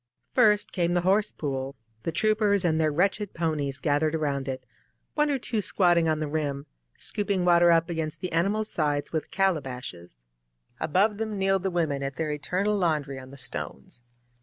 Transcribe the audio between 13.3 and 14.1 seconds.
stones.